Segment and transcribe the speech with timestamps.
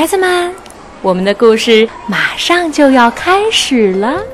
[0.00, 0.54] 孩子们，
[1.02, 4.24] 我们的故事马上就要开始了。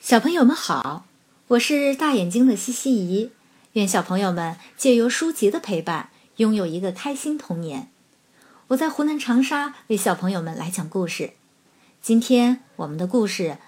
[0.00, 1.04] 小朋友们好，
[1.48, 3.32] 我是大眼睛的西西姨。
[3.74, 7.90] 愿小朋友们借由书籍的陪伴，拥有一个开心童年。
[8.68, 11.34] 我在湖南长沙为小朋友们来讲故事。
[12.00, 13.58] 今天我们的故事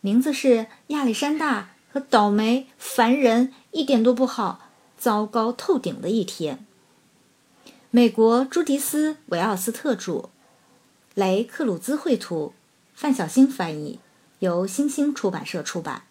[0.00, 4.61] 名字是《亚历山大和倒霉烦人一点都不好，
[5.02, 6.64] 糟糕透顶的一天》。
[7.90, 10.30] 美国朱迪斯·韦奥斯特著，
[11.14, 12.54] 雷克鲁兹绘图，
[12.94, 13.98] 范小新翻译。
[14.38, 16.04] 由星星出版社出版。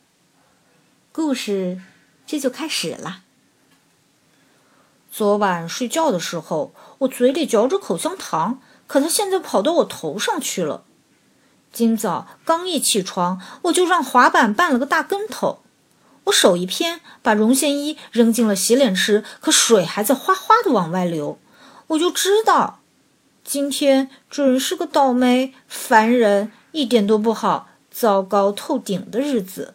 [1.14, 1.82] 故事
[2.28, 3.22] 这就开始了。
[5.10, 10.84] 昨晚睡觉的时候，我嘴里嚼着口香糖，可它现在跑到我头上去了。
[11.72, 15.61] 今早刚一起床，我就让滑板绊了个大跟头。
[16.32, 21.38] 我手一偏，把绒线衣扔进了洗脸池，可水还在哗哗的往外流。
[21.88, 22.80] 我就知道，
[23.44, 27.68] 今天准是个倒霉、烦人，一点都不好。
[27.92, 29.74] 糟糕透顶的日子。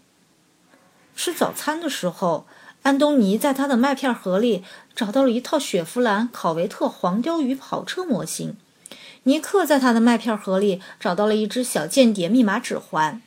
[1.15, 2.47] 吃早餐的时候，
[2.83, 8.57] 安东尼在他的麦片盒里找到了一套雪佛兰考维特黄鲷鱼跑车模型。
[9.25, 13.21] 尼克在他的麦片盒里找到了一只小间谍密码指环。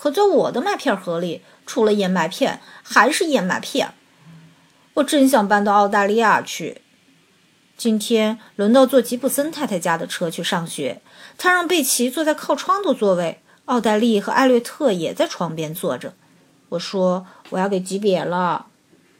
[0.00, 3.92] 可在我的麦片盒里，除了燕麦片，还是燕麦片。
[4.94, 6.80] 我真想搬到澳大利亚去。
[7.76, 11.02] 今天轮到坐吉普森太太家的车去上学，
[11.36, 13.42] 他让贝奇坐在靠窗的座位。
[13.66, 16.14] 奥黛丽和艾略特也在床边坐着。
[16.70, 18.68] 我说：“我要给挤瘪了。”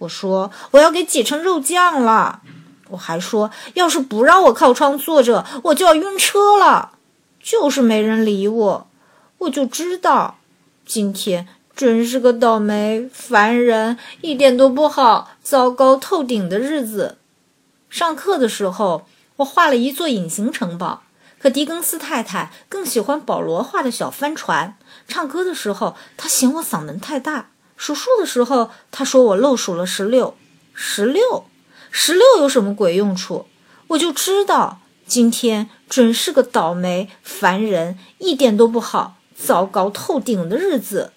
[0.01, 2.41] 我说：“我要给挤成肉酱了。”
[2.89, 6.93] 我还说：“要是不让我靠窗坐着，我就要晕车了。”
[7.39, 8.87] 就是没人理我。
[9.39, 10.37] 我就知道，
[10.91, 11.47] 今天
[11.77, 17.19] 真是个倒霉、烦人、一点都不好、糟糕透顶的日子。
[17.89, 19.07] 上课的时候，
[19.37, 21.05] 我画了一座隐形城堡。
[21.39, 24.77] 可狄更斯太太更喜欢保罗画的小帆船。
[25.07, 30.35] 唱歌的时候，他嫌我嗓门太大；数数的时候，他说我漏数了十六。
[30.75, 31.45] 十六，
[31.93, 33.47] 十六有什么鬼用处？
[33.87, 41.13] 我就知道今天准是个倒霉、烦人、一点都不好、糟糕透顶的日子。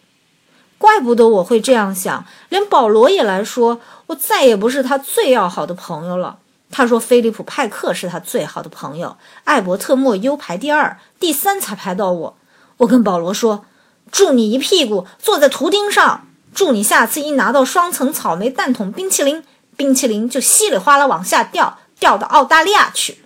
[0.77, 6.39] 怪不得我会这样想，连保罗也来说，我再也不是他最要好的朋友了。
[6.71, 12.37] 他说：“菲利普·派克是他最好的朋友，艾伯特·莫优排第二，第三才排到我。”
[12.77, 13.65] 我跟保罗说
[14.11, 19.43] ：“祝你一屁股坐在图钉上，祝你下次一拿到双层草莓蛋筒冰淇淋，
[19.77, 23.19] 冰淇淋就稀里哗啦往下掉，掉到澳大利亚去。”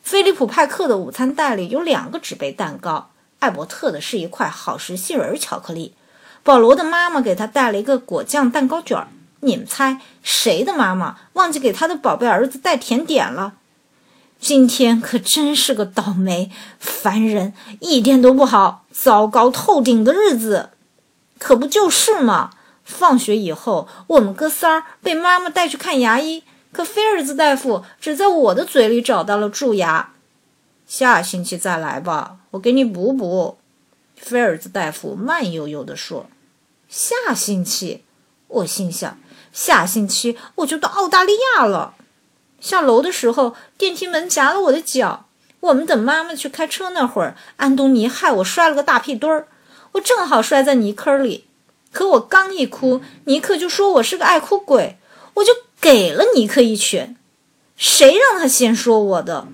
[0.00, 5.94] 菲利普·派克的午餐袋里有两个纸杯蛋糕，艾伯特的是一块好时杏仁巧克力，
[6.42, 9.08] 保罗的妈妈给他带了一个果酱蛋糕卷儿。
[9.40, 13.54] 你们猜谁的妈妈忘记给他的宝贝儿子带甜点了？
[14.40, 16.50] 今天可真是个倒霉、
[16.80, 20.70] 烦人、一点都不好、糟糕透顶的日子，
[21.38, 22.50] 可不就是嘛？
[22.84, 30.10] 放学以后，我们哥仨儿被妈妈带去看牙医，可菲尔兹大夫只在我的嘴里找到了蛀牙。
[30.88, 33.58] 下星期再来吧，我给你补补。”
[34.16, 36.26] 菲尔兹大夫慢悠悠地说。
[36.88, 38.02] “下星期。”
[38.48, 39.18] 我心想。
[39.52, 41.94] 下星期我就到澳大利亚了。
[42.60, 45.26] 下楼的时候，电梯门夹了我的脚。
[45.60, 49.48] 我们等妈妈去开车那会儿，安东尼害我摔了个大屁墩儿，
[49.92, 51.44] 我正好摔在泥坑里。
[51.92, 54.96] 可我刚一哭，尼克就说我是个爱哭鬼，
[55.34, 57.16] 我就给了尼克一拳。
[57.76, 59.48] 谁让他先说我的？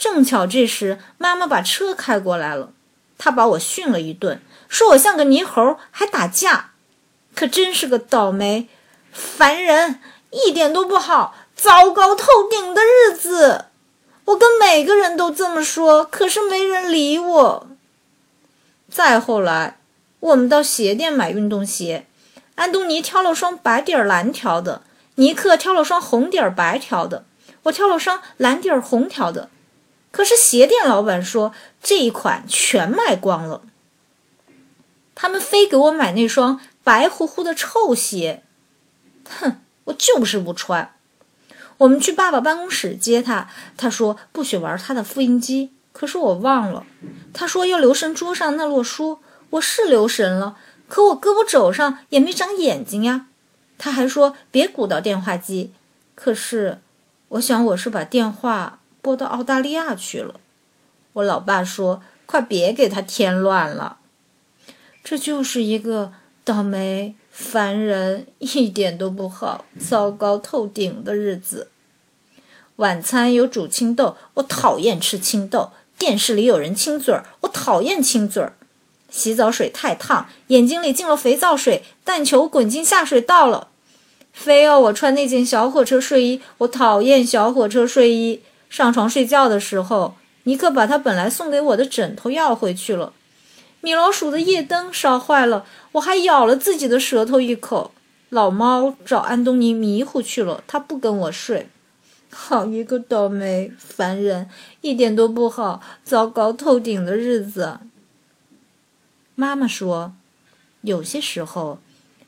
[0.00, 2.72] 正巧这时妈妈把车开过来了，
[3.18, 6.70] 她把我训了一顿，说我像个泥猴，还打架。
[7.34, 8.66] 可真是个倒霉。
[9.12, 10.00] 烦人，
[10.30, 13.66] 一点都不好，糟糕透顶的日子。
[14.24, 17.68] 我跟每个人都这么说，可是没人理我。
[18.88, 19.76] 再后来，
[20.20, 22.06] 我们到鞋店买运动鞋，
[22.54, 24.80] 安东尼挑了双白底蓝条的，
[25.16, 27.26] 尼克挑了双红底白条的，
[27.64, 29.50] 我挑了双蓝底红条的。
[30.10, 31.52] 可是鞋店老板说
[31.82, 33.62] 这一款全卖光了，
[35.14, 38.42] 他们非给我买那双白乎乎的臭鞋。
[39.28, 40.94] 哼，我就是不穿。
[41.78, 45.72] 我们去爸爸办公室接他，他说不许玩他的复印机。
[45.92, 46.84] 可是我忘了，
[47.32, 49.20] 他说要留神桌上那摞书。
[49.50, 50.56] 我是留神了，
[50.88, 53.26] 可我胳膊肘上也没长眼睛呀。
[53.78, 55.72] 他还说别鼓捣电话机。
[56.14, 56.80] 可是，
[57.28, 60.40] 我想我是把电话拨到澳大利亚去了。
[61.14, 63.98] 我老爸说快别给他添乱了。
[65.02, 66.12] 这就是一个
[66.44, 67.14] 倒霉。
[67.32, 71.68] 烦人，一点都不好，糟糕透顶的日子。
[72.76, 75.70] 晚餐有煮青豆，我讨厌吃青豆。
[75.96, 78.54] 电视里有人亲嘴儿，我讨厌亲嘴儿。
[79.08, 83.68] 洗澡水太烫，眼睛里进了肥皂水，蛋球滚进下水道了。
[84.32, 88.42] 非要我穿那件小火车睡衣，我讨厌小火车睡衣。
[88.70, 90.14] 上床睡觉的时候，
[90.44, 93.12] 尼克把他本来送给我的枕头要回去了。
[93.82, 97.92] 米老鼠的夜灯烧坏了，我还咬了自己的舌头一口。
[98.28, 101.68] 老猫找安东尼迷糊去了，他不跟我睡。
[102.30, 104.48] 好一个倒霉、烦人，
[104.82, 107.80] 一点都不好，糟糕透顶的日子。
[109.34, 110.12] 妈妈说
[110.82, 111.80] ：“有些时候，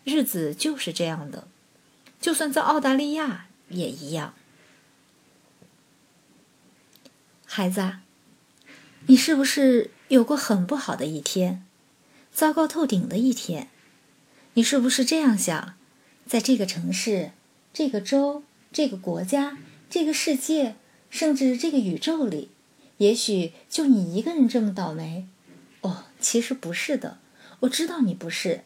[0.02, 1.44] 日子就是这样的，
[2.20, 4.34] 就算在澳大利亚也一样。”
[7.54, 7.96] 孩子，
[9.08, 11.62] 你是不是有过很不好的一天，
[12.32, 13.68] 糟糕透顶的一天？
[14.54, 15.74] 你是不是这样想？
[16.26, 17.32] 在这个城市、
[17.74, 19.58] 这个州、这个国家、
[19.90, 20.76] 这个世界，
[21.10, 22.48] 甚至这个宇宙里，
[22.96, 25.26] 也许就你一个人这么倒霉？
[25.82, 27.18] 哦，其实不是的，
[27.60, 28.64] 我知道你不是，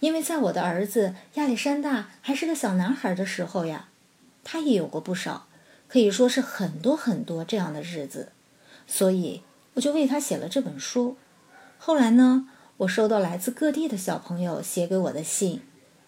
[0.00, 3.90] 因为在我的儿子亚历山大还是个小男孩的时候呀，
[4.42, 5.46] 他也有过不少。
[5.88, 8.32] 可以说是很多很多这样的日子，
[8.86, 9.42] 所以
[9.74, 11.16] 我就为他写了这本书。
[11.78, 12.48] 后来呢，
[12.78, 15.60] 我收到来自各地的小朋友写给我的信，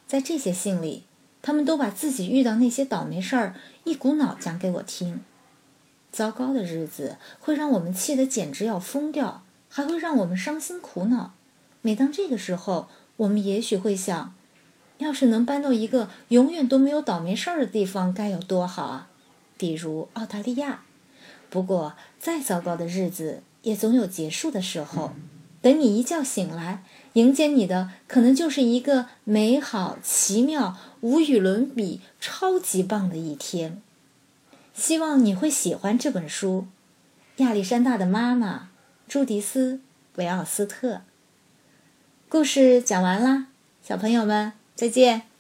[0.07, 1.05] 在这些信里，
[1.43, 5.21] 他们都把自己遇到那些倒霉事儿一股脑讲给我听。
[6.11, 11.35] 糟糕的日子会让我们气得简直要疯掉，还会让我们伤心苦恼。
[11.83, 12.89] 每当这个时候，
[13.19, 14.35] 我们也许会想，
[14.99, 19.11] 要是能搬到一个永远都没有倒霉事儿的地方，该有多好啊！
[19.57, 20.83] 比如澳大利亚，
[21.49, 25.13] 不过再糟糕的日子也总有结束的时候。
[25.63, 33.83] 等你一觉醒来，迎接你的可能就是一个美好、奇妙、无与伦比、超级棒的一天。
[34.73, 36.67] 希望你会喜欢这本书，
[37.43, 38.57] 《亚历山大的妈妈》，
[39.09, 39.75] 朱迪斯·
[40.17, 41.01] 维奥斯特。
[42.29, 43.47] 故事讲完啦，
[43.83, 45.36] 小朋友们再见。